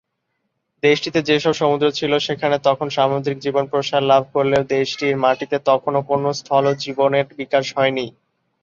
দেশটিতে 0.83 1.19
যেসব 1.23 1.53
সমুদ্র 1.53 1.87
ছিল 1.91 2.11
সেখানে 2.19 2.57
তখন 2.67 2.87
সামুদ্রিক 2.89 3.37
জীবন 3.39 3.65
প্রসার 3.71 4.01
লাভ 4.03 4.23
করলেও 4.33 4.63
দেশটির 4.71 5.15
মাটিতে 5.23 5.57
তখনও 5.69 6.01
কোনও 6.09 6.29
স্থলজ 6.39 6.75
জীবনের 6.85 7.25
বিকাশ 7.39 7.65
হয়নি। 7.77 8.05